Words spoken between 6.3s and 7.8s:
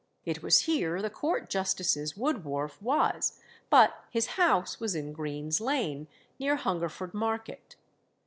near Hungerford Market.